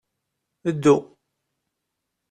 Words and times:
Ddu! 0.73 0.95